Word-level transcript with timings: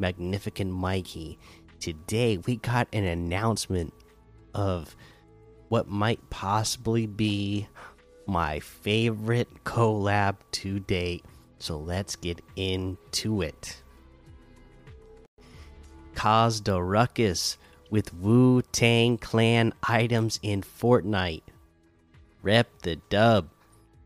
Magnificent 0.00 0.72
Mikey. 0.72 1.38
Today, 1.78 2.38
we 2.38 2.56
got 2.56 2.88
an 2.92 3.04
announcement 3.04 3.94
of 4.54 4.96
what 5.68 5.88
might 5.88 6.30
possibly 6.30 7.06
be 7.06 7.68
my 8.26 8.58
favorite 8.60 9.64
collab 9.64 10.36
to 10.52 10.80
date. 10.80 11.24
So 11.58 11.76
let's 11.76 12.16
get 12.16 12.40
into 12.56 13.42
it. 13.42 13.82
Caused 16.14 16.68
a 16.68 16.82
ruckus 16.82 17.58
with 17.90 18.14
Wu 18.14 18.62
Tang 18.62 19.18
Clan 19.18 19.72
items 19.82 20.40
in 20.42 20.62
Fortnite. 20.62 21.42
Rep 22.42 22.68
the 22.82 22.96
Dub, 22.96 23.50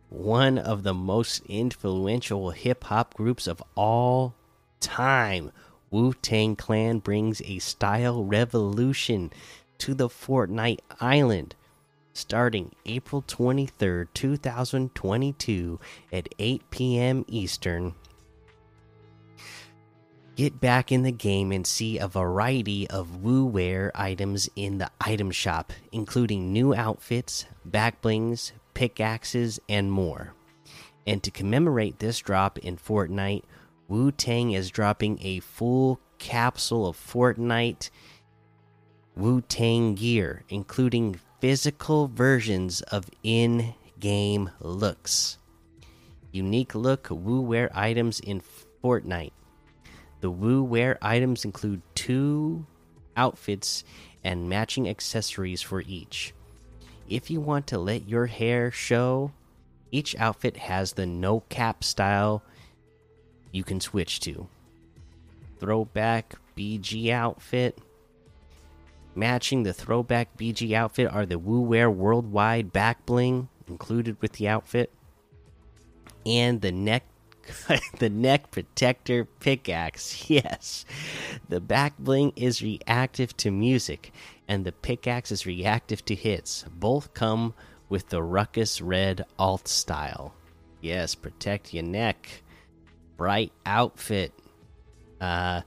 one 0.09 0.59
of 0.59 0.83
the 0.83 0.95
most 0.95 1.43
influential 1.47 2.51
hip 2.51 2.85
hop 2.85 3.15
groups 3.15 3.47
of 3.47 3.63
all 3.77 4.35
time. 4.81 5.53
Wu 5.95 6.13
Tang 6.13 6.57
Clan 6.57 6.99
brings 6.99 7.41
a 7.43 7.61
style 7.61 8.25
revolution 8.25 9.33
to 9.79 9.95
the 9.95 10.09
Fortnite 10.09 10.81
island. 11.01 11.55
Starting 12.13 12.75
April 12.85 13.23
23rd, 13.23 14.09
2022 14.13 15.79
at 16.13 16.29
8 16.37 16.71
p.m. 16.73 17.25
Eastern, 17.29 17.95
Get 20.35 20.61
back 20.61 20.91
in 20.91 21.05
the 21.05 21.13
game 21.13 21.53
and 21.53 21.65
see 21.65 21.99
a 21.99 22.09
variety 22.09 22.91
of 22.91 23.23
Wu 23.23 23.45
Wear 23.47 23.93
items 23.95 24.51
in 24.57 24.79
the 24.79 24.91
item 25.01 25.31
shop, 25.31 25.73
including 25.93 26.53
new 26.53 26.75
outfits, 26.75 27.47
back 27.65 28.03
blings, 28.03 28.51
pickaxes, 28.75 29.61
and 29.69 29.93
more. 29.93 30.35
And 31.07 31.23
to 31.23 31.31
commemorate 31.31 32.01
this 32.01 32.19
drop 32.19 32.59
in 32.59 32.79
Fortnite, 32.79 33.45
Wu 33.95 34.11
Tang 34.11 34.51
is 34.51 34.73
dropping 34.73 35.21
a 35.23 35.39
full 35.39 36.01
capsule 36.19 36.89
of 36.89 36.97
Fortnite 36.97 37.91
Wu 39.15 39.41
Tang 39.43 39.95
gear, 39.95 40.43
including 40.49 41.21
physical 41.41 42.09
versions 42.09 42.81
of 42.81 43.09
in 43.23 43.73
game 44.01 44.51
looks. 44.59 45.39
Unique 46.33 46.75
look 46.75 47.07
Wu 47.09 47.41
Wear 47.41 47.71
items 47.73 48.19
in 48.19 48.43
Fortnite. 48.83 49.31
The 50.23 50.31
Wu 50.31 50.65
Wear 50.65 50.99
items 51.01 51.45
include 51.45 51.81
two 51.95 52.67
outfits 53.17 53.85
and 54.25 54.49
matching 54.49 54.89
accessories 54.89 55.63
for 55.63 55.83
each. 55.83 56.35
If 57.09 57.31
you 57.31 57.41
want 57.41 57.69
to 57.69 57.79
let 57.79 58.09
your 58.09 58.27
hair 58.27 58.73
show, 58.73 59.31
each 59.93 60.17
outfit 60.17 60.57
has 60.57 60.95
the 60.95 61.07
no 61.07 61.45
cap 61.49 61.85
style 61.85 62.43
you 63.55 63.63
can 63.65 63.81
switch 63.81 64.21
to. 64.21 64.49
Throwback 65.61 66.35
BG 66.57 67.11
outfit. 67.11 67.79
Matching 69.15 69.63
the 69.63 69.73
throwback 69.73 70.37
BG 70.37 70.73
outfit 70.75 71.09
are 71.11 71.25
the 71.25 71.39
Wear 71.39 71.89
Worldwide 71.91 72.73
back 72.73 73.07
bling 73.07 73.49
included 73.69 74.21
with 74.21 74.33
the 74.33 74.49
outfit 74.49 74.91
and 76.27 76.61
the 76.61 76.73
neck 76.73 77.05
the 77.99 78.09
neck 78.09 78.51
protector 78.51 79.25
pickaxe. 79.25 80.25
Yes. 80.31 80.85
The 81.49 81.61
back 81.61 81.97
bling 81.99 82.33
is 82.37 82.63
reactive 82.63 83.37
to 83.37 83.51
music, 83.51 84.13
and 84.49 84.65
the 84.65 84.73
pickaxe 84.73 85.31
is 85.31 85.47
reactive 85.47 86.05
to 86.07 86.15
hits. 86.15 86.65
Both 86.75 87.15
come 87.15 87.55
with 87.89 88.09
the 88.09 88.23
Ruckus 88.23 88.81
Red 88.81 89.27
alt 89.39 89.69
style. 89.69 90.35
Yes, 90.81 91.15
protect 91.15 91.75
your 91.75 91.85
neck. 91.85 92.43
Bright 93.17 93.53
outfit. 93.65 94.33
Uh, 95.21 95.63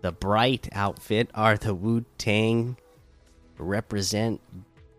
the 0.00 0.12
bright 0.12 0.68
outfit 0.72 1.30
are 1.34 1.56
the 1.56 1.74
Wu 1.74 2.04
Tang 2.18 2.76
represent 3.56 4.40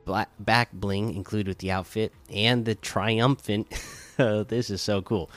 black 0.10 0.30
back 0.40 0.72
bling 0.74 1.14
included 1.14 1.48
with 1.48 1.60
the 1.60 1.72
outfit, 1.72 2.12
and 2.34 2.66
the 2.66 2.76
triumphant. 2.76 3.68
this 4.18 4.70
is 4.70 4.82
so 4.82 5.02
cool. 5.02 5.30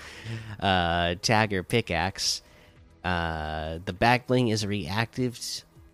Uh, 0.59 1.15
Tagger 1.20 1.66
pickaxe. 1.66 2.43
Uh, 3.04 3.78
the 3.84 3.93
back 3.93 4.26
bling 4.26 4.49
is 4.49 4.66
reactive 4.66 5.38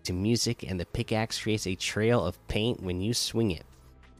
to 0.03 0.13
music, 0.13 0.63
and 0.63 0.79
the 0.79 0.85
pickaxe 0.85 1.41
creates 1.41 1.67
a 1.67 1.75
trail 1.75 2.25
of 2.25 2.47
paint 2.47 2.81
when 2.81 3.01
you 3.01 3.13
swing 3.13 3.51
it. 3.51 3.65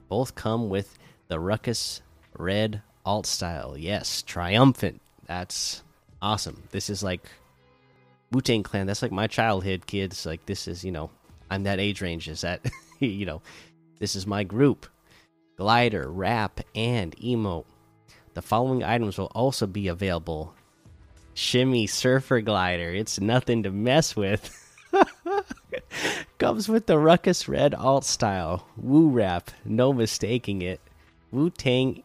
Both 0.09 0.35
come 0.35 0.69
with 0.69 0.97
the 1.29 1.39
Ruckus 1.39 2.01
Red 2.37 2.81
alt 3.05 3.25
style. 3.25 3.77
Yes, 3.77 4.21
triumphant. 4.23 5.01
That's 5.25 5.83
awesome. 6.21 6.63
This 6.71 6.89
is 6.89 7.03
like 7.03 7.21
Wu 8.31 8.41
Tang 8.41 8.63
Clan. 8.63 8.87
That's 8.87 9.01
like 9.01 9.11
my 9.11 9.27
childhood, 9.27 9.85
kids. 9.85 10.25
Like 10.25 10.45
this 10.45 10.67
is, 10.67 10.83
you 10.83 10.91
know, 10.91 11.09
I'm 11.49 11.63
that 11.63 11.79
age 11.79 12.01
range. 12.01 12.27
Is 12.27 12.41
that, 12.41 12.65
you 12.99 13.25
know, 13.25 13.41
this 13.99 14.15
is 14.15 14.27
my 14.27 14.43
group. 14.43 14.87
Glider, 15.57 16.09
rap, 16.09 16.61
and 16.73 17.15
emote. 17.17 17.65
The 18.33 18.41
following 18.41 18.83
items 18.83 19.17
will 19.17 19.31
also 19.35 19.67
be 19.67 19.89
available 19.89 20.53
Shimmy 21.33 21.87
Surfer 21.87 22.41
Glider. 22.41 22.93
It's 22.93 23.19
nothing 23.19 23.63
to 23.63 23.71
mess 23.71 24.15
with. 24.15 24.55
Comes 26.37 26.69
with 26.69 26.85
the 26.85 26.97
Ruckus 26.97 27.47
Red 27.47 27.73
alt 27.73 28.05
style. 28.05 28.67
Wu 28.77 29.09
Wrap, 29.09 29.51
no 29.65 29.93
mistaking 29.93 30.61
it. 30.61 30.79
Wu 31.31 31.49
Tang 31.49 32.03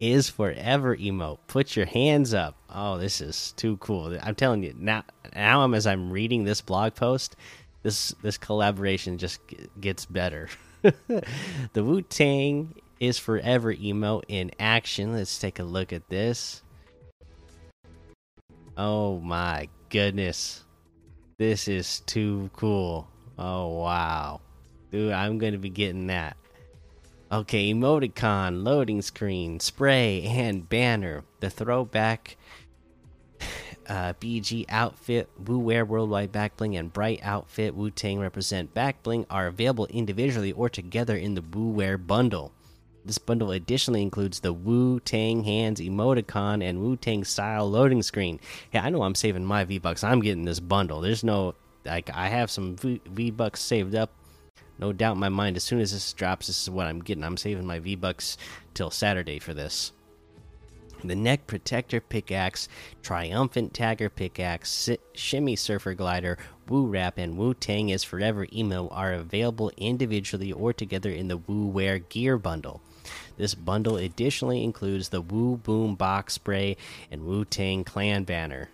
is 0.00 0.28
forever 0.28 0.96
emote. 0.96 1.38
Put 1.46 1.76
your 1.76 1.86
hands 1.86 2.34
up. 2.34 2.56
Oh, 2.78 2.98
this 2.98 3.22
is 3.22 3.52
too 3.52 3.78
cool. 3.78 4.18
I'm 4.22 4.34
telling 4.34 4.62
you 4.62 4.74
now. 4.76 5.02
Now, 5.34 5.62
I'm 5.62 5.72
as 5.72 5.86
I'm 5.86 6.12
reading 6.12 6.44
this 6.44 6.60
blog 6.60 6.94
post, 6.94 7.34
this 7.82 8.14
this 8.22 8.36
collaboration 8.36 9.16
just 9.16 9.40
gets 9.80 10.04
better. 10.04 10.50
the 10.82 11.24
Wu 11.82 12.02
Tang 12.02 12.74
is 13.00 13.18
forever 13.18 13.74
emote 13.74 14.24
in 14.28 14.50
action. 14.60 15.14
Let's 15.14 15.38
take 15.38 15.58
a 15.58 15.64
look 15.64 15.90
at 15.94 16.06
this. 16.10 16.62
Oh 18.76 19.20
my 19.20 19.70
goodness. 19.88 20.62
This 21.38 21.68
is 21.68 22.00
too 22.00 22.50
cool. 22.52 23.08
Oh 23.38 23.68
wow. 23.78 24.42
Dude, 24.90 25.12
I'm 25.12 25.38
to 25.38 25.56
be 25.56 25.70
getting 25.70 26.08
that. 26.08 26.36
Okay, 27.32 27.72
emoticon, 27.72 28.62
loading 28.62 29.00
screen, 29.00 29.60
spray, 29.60 30.22
and 30.22 30.68
banner. 30.68 31.24
The 31.40 31.50
throwback 31.50 32.36
uh, 33.88 34.12
BG 34.14 34.66
outfit, 34.68 35.28
Wu 35.46 35.58
Wear 35.58 35.84
Worldwide 35.84 36.32
Backbling, 36.32 36.78
and 36.78 36.92
Bright 36.92 37.20
outfit 37.22 37.74
Wu 37.74 37.90
Tang 37.90 38.18
represent 38.18 38.74
Backbling 38.74 39.26
are 39.30 39.46
available 39.46 39.86
individually 39.86 40.52
or 40.52 40.68
together 40.68 41.16
in 41.16 41.34
the 41.34 41.42
Wu 41.42 41.70
Wear 41.70 41.98
bundle. 41.98 42.52
This 43.04 43.18
bundle 43.18 43.52
additionally 43.52 44.02
includes 44.02 44.40
the 44.40 44.52
Wu 44.52 44.98
Tang 45.00 45.44
Hands 45.44 45.78
emoticon 45.78 46.62
and 46.62 46.80
Wu 46.80 46.96
Tang 46.96 47.22
style 47.22 47.70
loading 47.70 48.02
screen. 48.02 48.40
Yeah, 48.72 48.84
I 48.84 48.90
know 48.90 49.02
I'm 49.02 49.14
saving 49.14 49.44
my 49.44 49.64
V 49.64 49.78
Bucks. 49.78 50.02
I'm 50.02 50.20
getting 50.20 50.44
this 50.44 50.58
bundle. 50.58 51.00
There's 51.00 51.22
no, 51.22 51.54
like, 51.84 52.10
I 52.12 52.28
have 52.28 52.50
some 52.50 52.76
V 52.76 53.30
Bucks 53.30 53.60
saved 53.60 53.94
up. 53.94 54.10
No 54.78 54.92
doubt 54.92 55.14
in 55.14 55.20
my 55.20 55.28
mind, 55.28 55.56
as 55.56 55.64
soon 55.64 55.80
as 55.80 55.92
this 55.92 56.12
drops, 56.12 56.48
this 56.48 56.62
is 56.62 56.68
what 56.68 56.86
I'm 56.86 57.00
getting. 57.00 57.24
I'm 57.24 57.36
saving 57.36 57.66
my 57.66 57.78
V 57.78 57.94
Bucks 57.94 58.36
till 58.74 58.90
Saturday 58.90 59.38
for 59.38 59.54
this. 59.54 59.92
The 61.06 61.14
neck 61.14 61.46
protector 61.46 62.00
pickaxe, 62.00 62.68
triumphant 63.02 63.72
tagger 63.72 64.10
pickaxe, 64.12 64.90
shimmy 65.14 65.54
surfer 65.54 65.94
glider, 65.94 66.36
Wu 66.68 66.86
Wrap, 66.86 67.16
and 67.16 67.38
Wu 67.38 67.54
Tang 67.54 67.90
is 67.90 68.02
Forever 68.02 68.46
Emo 68.52 68.88
are 68.88 69.12
available 69.12 69.70
individually 69.76 70.52
or 70.52 70.72
together 70.72 71.10
in 71.10 71.28
the 71.28 71.36
Wu 71.36 71.66
Wear 71.66 72.00
Gear 72.00 72.38
Bundle. 72.38 72.80
This 73.36 73.54
bundle 73.54 73.96
additionally 73.96 74.64
includes 74.64 75.10
the 75.10 75.20
Wu 75.20 75.58
Boom 75.58 75.94
Box 75.94 76.34
Spray 76.34 76.76
and 77.10 77.24
Wu 77.24 77.44
Tang 77.44 77.84
Clan 77.84 78.24
Banner. 78.24 78.70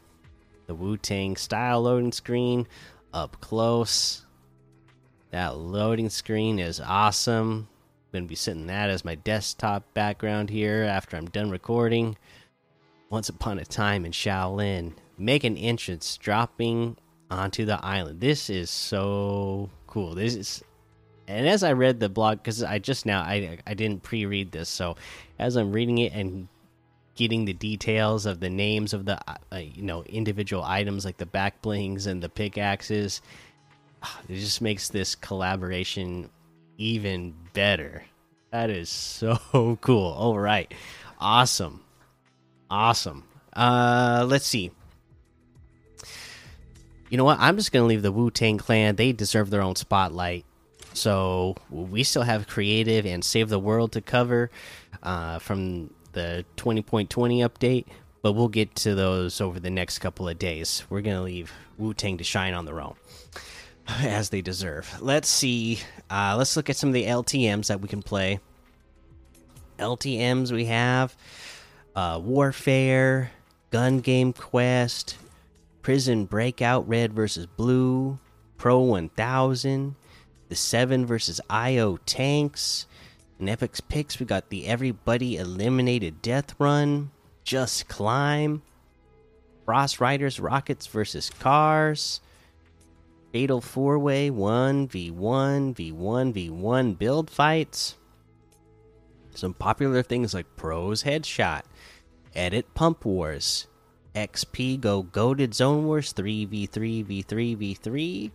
The 0.67 0.75
Wu 0.75 0.97
Tang 0.97 1.37
style 1.37 1.83
loading 1.83 2.13
screen 2.13 2.67
up 3.13 3.41
close. 3.41 4.25
That 5.31 5.57
loading 5.57 6.09
screen 6.09 6.59
is 6.59 6.81
awesome. 6.81 7.69
Going 8.13 8.25
to 8.25 8.29
be 8.29 8.35
setting 8.35 8.67
that 8.67 8.91
as 8.91 9.07
my 9.07 9.15
desktop 9.15 9.85
background 9.95 10.51
here 10.51 10.83
after 10.83 11.17
I'm 11.17 11.31
done 11.31 11.51
recording. 11.51 12.19
Once 13.09 13.31
upon 13.31 13.59
a 13.59 13.65
time 13.65 14.05
in 14.05 14.13
Shaolin, 14.13 14.93
make 15.17 15.45
an 15.45 15.57
entrance 15.57 16.19
dropping 16.19 16.99
onto 17.31 17.65
the 17.65 17.83
island. 17.83 18.21
This 18.21 18.51
is 18.51 18.69
so 18.69 19.71
cool. 19.87 20.15
This 20.15 20.35
is 20.35 20.63
and 21.27 21.49
as 21.49 21.63
I 21.63 21.73
read 21.73 22.01
the 22.01 22.11
blog 22.11 22.39
because 22.39 22.63
I 22.63 22.79
just 22.79 23.07
now 23.07 23.23
I 23.23 23.59
I 23.67 23.73
didn't 23.73 24.03
pre-read 24.03 24.53
this, 24.53 24.69
so 24.69 24.97
as 25.39 25.57
I'm 25.57 25.73
reading 25.73 25.97
it 25.97 26.13
and 26.13 26.49
getting 27.15 27.47
the 27.47 27.55
details 27.55 28.27
of 28.27 28.41
the 28.41 28.51
names 28.51 28.93
of 28.93 29.07
the 29.07 29.19
uh, 29.27 29.57
you 29.57 29.83
know 29.83 30.03
individual 30.03 30.63
items 30.63 31.07
like 31.07 31.17
the 31.17 31.25
back 31.25 31.63
blings 31.63 32.07
and 32.07 32.23
the 32.23 32.29
pickaxes, 32.29 33.23
it 34.29 34.35
just 34.35 34.61
makes 34.61 34.91
this 34.91 35.15
collaboration 35.15 36.29
even 36.83 37.35
better. 37.53 38.05
That 38.51 38.69
is 38.71 38.91
so 38.91 39.39
cool. 39.81 40.13
All 40.13 40.39
right, 40.39 40.73
awesome, 41.19 41.83
awesome. 42.71 43.25
Uh, 43.53 44.27
let's 44.29 44.47
see. 44.47 44.71
You 47.09 47.19
know 47.19 47.25
what? 47.25 47.39
I'm 47.41 47.57
just 47.57 47.73
gonna 47.73 47.87
leave 47.87 48.03
the 48.03 48.13
Wu 48.13 48.31
Tang 48.31 48.59
Clan. 48.59 48.97
They 48.97 49.13
deserve 49.13 49.51
their 49.51 49.63
own 49.63 49.77
spotlight. 49.77 50.45
So 50.95 51.55
we 51.71 52.05
still 52.05 52.23
have 52.23 52.49
creative 52.49 53.07
and 53.07 53.25
save 53.25 53.49
the 53.49 53.59
world 53.59 53.93
to 53.93 54.03
cover 54.03 54.51
uh, 55.03 55.39
from 55.39 55.95
the 56.13 56.45
20.20 56.59 57.09
update, 57.09 57.87
but 58.21 58.33
we'll 58.33 58.49
get 58.49 58.75
to 58.77 58.95
those 58.95 59.41
over 59.41 59.59
the 59.59 59.71
next 59.71 60.01
couple 60.01 60.29
of 60.29 60.39
days. 60.39 60.85
We're 60.91 61.01
gonna 61.01 61.23
leave 61.23 61.53
Wu 61.79 61.95
Tang 61.95 62.19
to 62.19 62.25
shine 62.25 62.53
on 62.55 62.67
their 62.67 62.81
own 62.81 62.95
as 63.89 64.31
they 64.31 64.41
deserve. 64.41 65.01
Let's 65.01 65.29
see. 65.29 65.81
Uh, 66.11 66.35
let's 66.37 66.57
look 66.57 66.71
at 66.71 66.77
some 66.77 66.91
of 66.91 66.95
the 66.95 67.05
LTM's 67.05 67.69
that 67.69 67.81
we 67.81 67.89
can 67.89 68.03
play. 68.03 68.41
LTM's 69.79 70.53
we 70.53 70.67
have 70.67 71.17
uh, 71.97 72.21
Warfare, 72.23 73.33
Gun 73.71 74.01
Game 74.01 74.33
Quest, 74.33 75.17
Prison 75.83 76.25
Breakout 76.27 76.89
Red 76.89 77.13
versus 77.13 77.47
Blue, 77.47 78.19
Pro 78.57 78.81
1000, 78.81 79.97
the 80.49 80.55
7 80.55 81.07
versus 81.07 81.41
IO 81.51 81.97
Tanks. 82.07 82.87
In 83.41 83.49
Epic's 83.49 83.81
picks, 83.81 84.21
we 84.21 84.27
got 84.27 84.51
the 84.51 84.67
Everybody 84.67 85.37
Eliminated 85.37 86.23
Death 86.23 86.55
Run, 86.61 87.11
Just 87.43 87.89
Climb, 87.89 88.63
Frost 89.65 90.01
Riders 90.01 90.39
Rockets 90.39 90.87
versus 90.87 91.31
Cars, 91.41 92.21
Fatal 93.33 93.63
4 93.63 93.99
Way 93.99 94.31
1v1, 94.31 95.75
v1, 95.75 96.35
v1 96.35 96.99
build 96.99 97.31
fights. 97.31 97.97
Some 99.35 99.55
popular 99.55 100.03
things 100.03 100.35
like 100.35 100.57
Pros 100.57 101.05
Headshot, 101.05 101.63
Edit 102.35 102.75
Pump 102.75 103.07
Wars, 103.07 103.67
XP 104.15 104.79
Go 104.79 105.03
Goaded 105.03 105.55
Zone 105.55 105.87
Wars 105.87 106.13
3v3 106.13 106.69
v3 106.69 107.57
v3, 107.57 108.31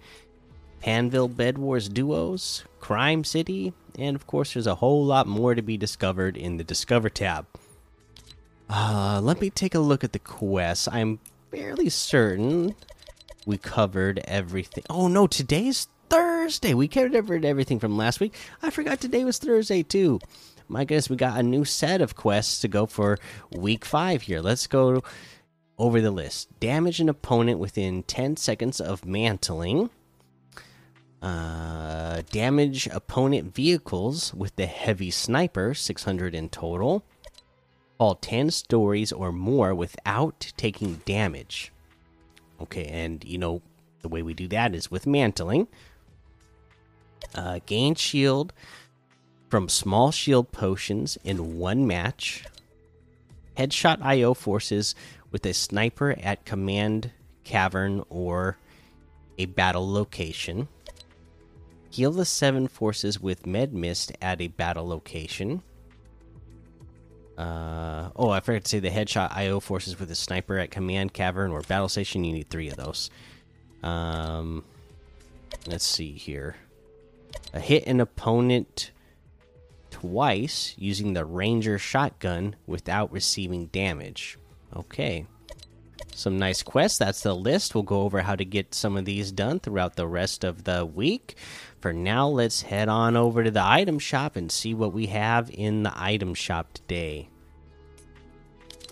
Panville 0.83 1.35
Bed 1.35 1.59
Wars 1.59 1.89
Duos, 1.89 2.63
Crime 2.79 3.23
City, 3.23 3.73
and 3.99 4.15
of 4.15 4.25
course, 4.25 4.53
there's 4.53 4.65
a 4.65 4.75
whole 4.75 5.05
lot 5.05 5.27
more 5.27 5.53
to 5.53 5.61
be 5.61 5.77
discovered 5.77 6.35
in 6.35 6.57
the 6.57 6.63
Discover 6.63 7.09
tab. 7.09 7.45
Uh, 8.67 9.19
let 9.21 9.39
me 9.39 9.51
take 9.51 9.75
a 9.75 9.79
look 9.79 10.03
at 10.03 10.13
the 10.13 10.19
quests. 10.19 10.87
I'm 10.91 11.19
fairly 11.51 11.89
certain 11.89 12.75
we 13.47 13.57
covered 13.57 14.19
everything. 14.25 14.83
Oh 14.89 15.07
no, 15.07 15.25
today's 15.25 15.87
Thursday. 16.09 16.73
We 16.73 16.89
covered 16.89 17.45
everything 17.45 17.79
from 17.79 17.97
last 17.97 18.19
week. 18.19 18.35
I 18.61 18.69
forgot 18.69 18.99
today 18.99 19.23
was 19.23 19.37
Thursday 19.37 19.83
too. 19.83 20.19
My 20.67 20.83
goodness, 20.83 21.09
we 21.09 21.15
got 21.15 21.39
a 21.39 21.43
new 21.43 21.63
set 21.63 22.01
of 22.01 22.17
quests 22.17 22.59
to 22.59 22.67
go 22.67 22.85
for 22.85 23.17
week 23.49 23.85
five 23.85 24.23
here. 24.23 24.41
Let's 24.41 24.67
go 24.67 25.01
over 25.77 26.01
the 26.01 26.11
list. 26.11 26.59
Damage 26.59 26.99
an 26.99 27.07
opponent 27.07 27.59
within 27.59 28.03
10 28.03 28.35
seconds 28.35 28.81
of 28.81 29.05
mantling. 29.05 29.91
Uh, 31.21 32.23
damage 32.29 32.87
opponent 32.87 33.55
vehicles 33.55 34.33
with 34.33 34.57
the 34.57 34.65
heavy 34.65 35.09
sniper, 35.09 35.73
600 35.73 36.35
in 36.35 36.49
total. 36.49 37.05
Fall 37.97 38.15
10 38.15 38.51
stories 38.51 39.13
or 39.13 39.31
more 39.31 39.73
without 39.73 40.51
taking 40.57 40.95
damage. 41.05 41.71
Okay, 42.61 42.85
and 42.85 43.23
you 43.23 43.37
know, 43.37 43.61
the 44.01 44.09
way 44.09 44.21
we 44.21 44.33
do 44.33 44.47
that 44.49 44.73
is 44.73 44.91
with 44.91 45.07
mantling. 45.07 45.67
Uh, 47.35 47.59
gain 47.65 47.95
shield 47.95 48.53
from 49.49 49.69
small 49.69 50.11
shield 50.11 50.51
potions 50.51 51.17
in 51.23 51.57
one 51.57 51.87
match. 51.87 52.45
Headshot 53.57 54.01
IO 54.01 54.33
forces 54.33 54.93
with 55.31 55.45
a 55.45 55.53
sniper 55.53 56.15
at 56.21 56.45
command 56.45 57.11
cavern 57.43 58.03
or 58.09 58.57
a 59.37 59.45
battle 59.45 59.91
location. 59.91 60.67
Heal 61.89 62.11
the 62.11 62.25
seven 62.25 62.67
forces 62.67 63.19
with 63.19 63.45
med 63.45 63.73
mist 63.73 64.11
at 64.21 64.41
a 64.41 64.47
battle 64.47 64.87
location. 64.87 65.63
Uh, 67.37 68.09
oh, 68.15 68.29
I 68.29 68.39
forgot 68.39 68.63
to 68.63 68.69
say 68.69 68.79
the 68.79 68.89
headshot 68.89 69.35
IO 69.35 69.59
forces 69.59 69.99
with 69.99 70.09
a 70.09 70.15
sniper 70.15 70.57
at 70.57 70.71
command 70.71 71.13
cavern 71.13 71.51
or 71.51 71.61
battle 71.61 71.89
station. 71.89 72.23
You 72.23 72.33
need 72.33 72.49
three 72.49 72.69
of 72.69 72.77
those. 72.77 73.11
Um, 73.83 74.63
let's 75.67 75.85
see 75.85 76.13
here. 76.13 76.55
A 77.53 77.59
hit 77.59 77.85
an 77.85 77.99
opponent 77.99 78.91
twice 79.91 80.73
using 80.77 81.13
the 81.13 81.25
ranger 81.25 81.77
shotgun 81.77 82.55
without 82.65 83.11
receiving 83.11 83.67
damage. 83.67 84.37
Okay. 84.75 85.27
Some 86.13 86.37
nice 86.39 86.63
quests. 86.63 86.97
That's 86.97 87.21
the 87.21 87.35
list. 87.35 87.75
We'll 87.75 87.83
go 87.83 88.01
over 88.01 88.21
how 88.21 88.35
to 88.35 88.45
get 88.45 88.73
some 88.73 88.97
of 88.97 89.05
these 89.05 89.31
done 89.31 89.59
throughout 89.59 89.95
the 89.95 90.07
rest 90.07 90.43
of 90.43 90.63
the 90.63 90.83
week. 90.83 91.35
For 91.79 91.93
now, 91.93 92.27
let's 92.27 92.63
head 92.63 92.89
on 92.89 93.15
over 93.15 93.43
to 93.43 93.51
the 93.51 93.63
item 93.63 93.99
shop 93.99 94.35
and 94.35 94.51
see 94.51 94.73
what 94.73 94.93
we 94.93 95.07
have 95.07 95.51
in 95.53 95.83
the 95.83 95.93
item 95.95 96.33
shop 96.33 96.73
today. 96.73 97.29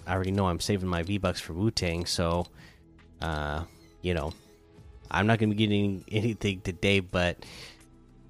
I 0.05 0.13
already 0.13 0.31
know 0.31 0.45
I'm 0.47 0.59
saving 0.59 0.87
my 0.87 1.01
V 1.01 1.17
Bucks 1.17 1.41
for 1.41 1.53
Wu 1.53 1.71
Tang, 1.71 2.05
so, 2.05 2.45
uh, 3.21 3.63
you 4.03 4.13
know, 4.13 4.33
I'm 5.09 5.25
not 5.25 5.39
going 5.39 5.49
to 5.49 5.55
be 5.55 5.65
getting 5.65 6.03
anything 6.11 6.61
today, 6.61 6.99
but 6.99 7.43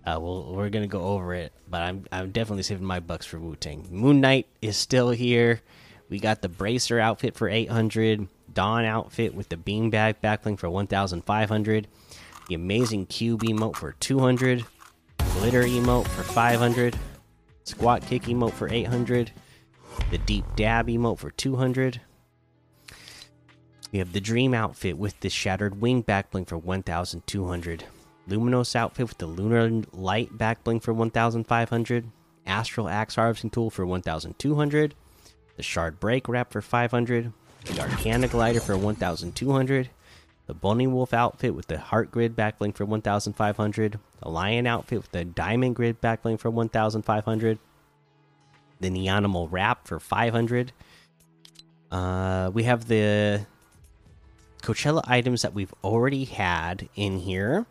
uh, 0.06 0.18
we'll, 0.22 0.54
we're 0.54 0.70
going 0.70 0.84
to 0.84 0.92
go 0.92 1.02
over 1.02 1.34
it. 1.34 1.52
But 1.70 1.82
I'm, 1.82 2.06
I'm 2.14 2.32
definitely 2.32 2.64
saving 2.64 2.86
my 2.86 3.02
bucks 3.02 3.26
for 3.26 3.40
Wu 3.40 3.58
Tang. 3.58 3.86
Moon 3.92 4.22
Knight 4.22 4.48
is 4.62 4.78
still 4.78 5.10
here. 5.10 5.62
We 6.08 6.20
got 6.20 6.42
the 6.42 6.50
Bracer 6.50 7.00
outfit 7.00 7.36
for 7.36 7.50
800, 7.50 8.28
Dawn 8.54 8.86
outfit 8.86 9.34
with 9.34 9.50
the 9.50 9.58
Beanbag 9.58 10.16
backbling 10.24 10.58
for 10.58 10.70
1,500 10.70 11.88
the 12.48 12.56
amazing 12.56 13.06
cube 13.08 13.42
emote 13.44 13.76
for 13.76 13.94
200, 13.94 14.66
glitter 15.34 15.64
emote 15.64 16.08
for 16.08 16.24
500, 16.24 16.98
squat 17.64 18.06
kick 18.06 18.24
emote 18.24 18.54
for 18.54 18.70
800, 18.70 19.32
the 20.12 20.18
deep 20.20 20.46
dab 20.56 20.88
emote 20.88 21.20
for 21.20 21.32
200. 21.32 22.02
We 23.92 24.00
have 24.00 24.14
the 24.14 24.22
dream 24.22 24.54
outfit 24.54 24.98
with 24.98 25.20
the 25.22 25.30
shattered 25.30 25.82
wing 25.82 26.04
backbling 26.04 26.48
for 26.48 26.58
1200, 26.58 27.86
luminous 28.28 28.76
outfit 28.76 29.08
with 29.08 29.18
the 29.18 29.26
lunar 29.26 29.84
light 29.94 30.38
backbling 30.38 30.82
for 30.82 30.94
1500, 30.94 32.06
astral 32.46 32.90
axe 32.90 33.16
harvesting 33.16 33.50
tool 33.50 33.70
for 33.70 33.86
1200, 33.86 34.94
the 35.56 35.64
shard 35.64 36.00
break 36.00 36.28
wrap 36.28 36.52
for 36.52 36.62
500, 36.62 37.32
the 37.66 37.82
arcana 37.82 38.28
glider 38.28 38.60
for 38.60 38.78
1200 38.78 39.90
the 40.48 40.54
Bunny 40.54 40.88
Wolf 40.88 41.14
outfit 41.14 41.56
with 41.56 41.68
the 41.68 41.80
Heart 41.80 42.12
Grid 42.12 42.36
backbling 42.36 42.76
for 42.76 42.86
1,500, 42.86 44.00
the 44.22 44.30
Lion 44.30 44.68
outfit 44.68 45.00
with 45.00 45.12
the 45.12 45.26
Diamond 45.26 45.76
Grid 45.76 46.02
backbling 46.02 46.40
for 46.40 46.50
1,500, 46.50 47.60
the 48.80 48.90
Neonimal 48.90 49.48
Wrap 49.50 49.88
for 49.88 50.00
500. 50.00 50.72
Uh, 51.92 52.52
we 52.54 52.64
have 52.64 52.88
the 52.88 53.46
Coachella 54.62 55.04
items 55.08 55.42
that 55.42 55.54
we've 55.54 55.74
already 55.84 56.26
had 56.26 56.90
in 56.96 57.20
here. 57.20 57.66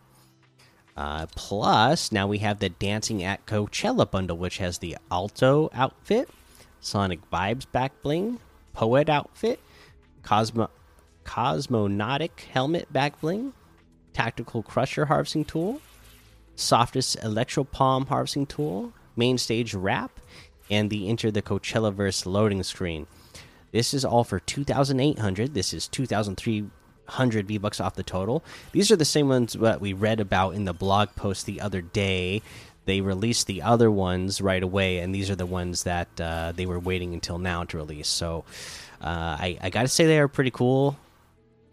Uh, 0.97 1.27
plus, 1.35 2.13
now 2.13 2.27
we 2.27 2.39
have 2.39 2.61
the 2.61 2.69
Dancing 2.69 3.23
at 3.23 3.47
Coachella 3.47 4.09
bundle, 4.09 4.37
which 4.37 4.59
has 4.59 4.79
the 4.79 4.97
Alto 5.11 5.71
outfit, 5.73 6.29
Sonic 6.81 7.19
Vibes 7.31 7.67
back 7.71 7.93
bling, 8.03 8.39
Poet 8.73 9.09
outfit, 9.09 9.61
Cosmo 10.23 10.71
Cosmonautic 11.25 12.41
helmet 12.53 12.93
back 12.93 13.21
bling, 13.21 13.53
Tactical 14.13 14.63
Crusher 14.63 15.07
harvesting 15.07 15.45
tool, 15.45 15.81
Softest 16.57 17.17
Electro 17.23 17.65
Palm 17.65 18.07
harvesting 18.07 18.47
tool, 18.47 18.93
Main 19.17 19.39
Stage 19.39 19.75
wrap, 19.75 20.21
and 20.71 20.91
the 20.91 21.09
Enter 21.09 21.31
the 21.31 21.43
Coachella 21.43 21.93
verse 21.93 22.27
loading 22.27 22.63
screen. 22.63 23.07
This 23.73 23.93
is 23.93 24.05
all 24.05 24.23
for 24.23 24.39
2,800. 24.39 25.53
This 25.53 25.75
is 25.75 25.89
2,300 25.89 27.49
V 27.49 27.59
bucks 27.59 27.81
off 27.81 27.97
the 27.97 28.05
total. 28.05 28.45
These 28.71 28.93
are 28.93 28.97
the 28.97 29.05
same 29.05 29.29
ones 29.29 29.55
that 29.55 29.81
we 29.81 29.93
read 29.93 30.21
about 30.21 30.55
in 30.55 30.65
the 30.65 30.73
blog 30.73 31.09
post 31.17 31.45
the 31.45 31.61
other 31.61 31.81
day. 31.81 32.43
They 32.85 33.01
released 33.01 33.47
the 33.47 33.63
other 33.63 33.91
ones 33.91 34.41
right 34.41 34.63
away, 34.63 34.99
and 34.99 35.15
these 35.15 35.31
are 35.31 35.35
the 35.35 35.47
ones 35.47 35.85
that 35.85 36.09
uh, 36.21 36.53
they 36.55 36.67
were 36.67 36.79
waiting 36.79 37.15
until 37.15 37.39
now 37.39 37.65
to 37.65 37.79
release. 37.79 38.09
So 38.09 38.45
uh, 39.01 39.37
I, 39.41 39.59
I 39.61 39.71
got 39.71 39.83
to 39.83 39.89
say 39.89 40.07
they 40.07 40.21
are 40.21 40.29
pretty 40.29 40.51
cool. 40.51 40.97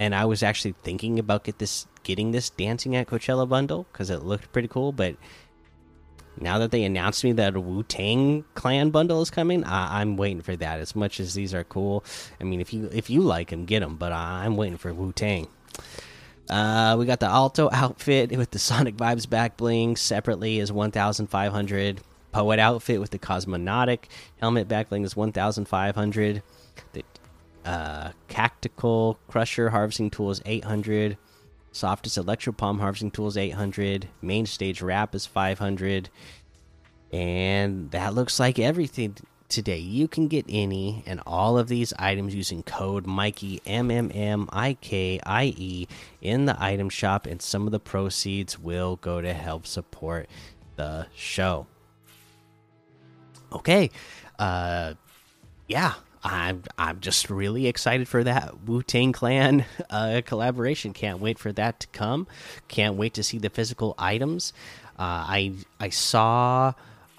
And 0.01 0.15
I 0.15 0.25
was 0.25 0.41
actually 0.41 0.73
thinking 0.81 1.19
about 1.19 1.43
get 1.43 1.59
this 1.59 1.85
getting 2.01 2.31
this 2.31 2.49
Dancing 2.49 2.95
at 2.95 3.05
Coachella 3.05 3.47
bundle 3.47 3.85
because 3.91 4.09
it 4.09 4.23
looked 4.23 4.51
pretty 4.51 4.67
cool, 4.67 4.91
but 4.91 5.15
now 6.39 6.57
that 6.57 6.71
they 6.71 6.83
announced 6.83 7.23
me 7.23 7.33
that 7.33 7.55
a 7.55 7.59
Wu 7.59 7.83
Tang 7.83 8.43
Clan 8.55 8.89
bundle 8.89 9.21
is 9.21 9.29
coming, 9.29 9.63
I 9.63 10.01
am 10.01 10.17
waiting 10.17 10.41
for 10.41 10.55
that. 10.55 10.79
As 10.79 10.95
much 10.95 11.19
as 11.19 11.35
these 11.35 11.53
are 11.53 11.63
cool, 11.63 12.03
I 12.39 12.45
mean, 12.45 12.61
if 12.61 12.73
you 12.73 12.89
if 12.91 13.11
you 13.11 13.21
like 13.21 13.51
them, 13.51 13.65
get 13.65 13.81
them. 13.81 13.95
But 13.95 14.11
I'm 14.11 14.57
waiting 14.57 14.79
for 14.79 14.91
Wu 14.91 15.11
Tang. 15.11 15.47
Uh, 16.49 16.95
we 16.97 17.05
got 17.05 17.19
the 17.19 17.27
Alto 17.27 17.69
outfit 17.71 18.31
with 18.35 18.49
the 18.49 18.57
Sonic 18.57 18.97
Vibes 18.97 19.29
back 19.29 19.55
bling 19.55 19.97
separately 19.97 20.57
is 20.57 20.71
1,500. 20.71 22.01
Poet 22.31 22.57
outfit 22.57 22.99
with 22.99 23.11
the 23.11 23.19
Cosmonautic 23.19 24.05
helmet 24.39 24.67
back 24.67 24.89
bling 24.89 25.03
is 25.03 25.15
1,500. 25.15 26.41
The 26.93 27.03
uh, 27.65 28.11
Tactical 28.27 29.19
Crusher 29.27 29.69
harvesting 29.69 30.09
tool 30.09 30.31
is 30.31 30.41
800. 30.45 31.17
Softest 31.71 32.17
Electro 32.17 32.51
Palm 32.53 32.79
harvesting 32.79 33.11
tool 33.11 33.27
is 33.27 33.37
800. 33.37 34.07
Main 34.21 34.45
stage 34.45 34.81
wrap 34.81 35.15
is 35.15 35.25
500. 35.25 36.09
And 37.11 37.91
that 37.91 38.13
looks 38.13 38.39
like 38.39 38.59
everything 38.59 39.15
today. 39.51 39.77
You 39.77 40.07
can 40.07 40.27
get 40.27 40.45
any 40.49 41.03
and 41.05 41.21
all 41.27 41.57
of 41.57 41.67
these 41.67 41.93
items 41.99 42.33
using 42.33 42.63
code 42.63 43.05
Mikey 43.05 43.61
M 43.65 43.91
M 43.91 44.11
M 44.13 44.49
I 44.51 44.73
K 44.75 45.19
I 45.25 45.53
E 45.57 45.87
in 46.21 46.45
the 46.45 46.55
item 46.61 46.89
shop, 46.89 47.27
and 47.27 47.41
some 47.41 47.65
of 47.67 47.71
the 47.71 47.79
proceeds 47.79 48.57
will 48.57 48.95
go 48.95 49.21
to 49.21 49.33
help 49.33 49.67
support 49.67 50.27
the 50.77 51.05
show. 51.13 51.67
Okay, 53.51 53.91
uh, 54.39 54.93
yeah, 55.67 55.95
I'm 56.23 56.63
I'm 56.77 56.99
just 56.99 57.29
really 57.29 57.67
excited 57.67 58.07
for 58.07 58.23
that 58.23 58.63
Wu 58.65 58.83
Tang 58.83 59.11
Clan 59.11 59.65
uh, 59.89 60.21
collaboration. 60.25 60.93
Can't 60.93 61.19
wait 61.19 61.39
for 61.39 61.51
that 61.53 61.79
to 61.81 61.87
come. 61.87 62.27
Can't 62.67 62.95
wait 62.95 63.13
to 63.15 63.23
see 63.23 63.37
the 63.37 63.49
physical 63.49 63.95
items. 63.97 64.53
Uh, 64.99 65.25
I 65.27 65.53
I 65.79 65.89
saw 65.89 66.73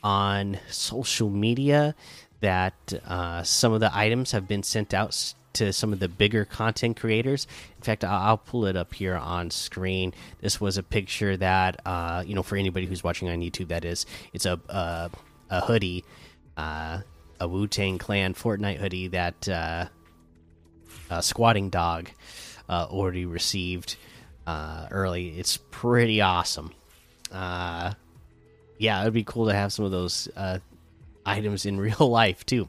on 0.05 0.59
social 0.69 1.31
media 1.31 1.95
that 2.41 2.75
uh, 3.07 3.43
some 3.43 3.73
of 3.73 3.81
the 3.81 3.97
items 3.97 4.33
have 4.33 4.49
been 4.49 4.63
sent 4.63 4.93
out 4.95 5.35
to 5.55 5.73
some 5.73 5.93
of 5.93 6.01
the 6.01 6.09
bigger 6.09 6.45
content 6.45 6.99
creators. 6.99 7.47
In 7.77 7.83
fact, 7.83 8.05
I'll, 8.05 8.39
pull 8.39 8.67
it 8.67 8.77
up 8.77 8.95
here 8.95 9.17
on 9.17 9.51
screen. 9.51 10.15
This 10.41 10.61
was 10.61 10.79
a 10.79 10.83
picture 10.83 11.37
that 11.37 11.81
uh, 11.87 12.23
you 12.27 12.35
know 12.35 12.43
for 12.43 12.57
anybody 12.57 12.87
who's 12.87 13.03
watching 13.05 13.29
on 13.29 13.41
YouTube. 13.41 13.69
That 13.69 13.85
is, 13.85 14.07
it's 14.33 14.47
a 14.47 14.61
uh, 14.69 15.09
a 15.51 15.61
hoodie 15.61 16.05
uh, 16.57 17.01
a 17.43 17.49
Wu 17.49 17.67
Tang 17.67 17.99
Clan 17.99 18.35
Fortnite 18.35 18.79
hoodie 18.79 19.09
that 19.09 19.49
uh, 19.49 19.87
Squatting 21.21 21.71
Dog 21.71 22.09
uh, 22.69 22.87
already 22.89 23.27
received 23.27 23.97
uh, 24.47 24.87
early. 24.93 25.39
It's 25.39 25.59
pretty 25.71 26.21
awesome. 26.21 26.73
Uh, 27.33 27.95
yeah, 28.79 29.01
it'd 29.03 29.13
be 29.13 29.25
cool 29.25 29.47
to 29.47 29.55
have 29.55 29.73
some 29.73 29.85
of 29.85 29.91
those 29.91 30.29
items 31.27 31.67
in 31.67 31.81
real 31.81 32.09
life 32.09 32.47
too. 32.47 32.69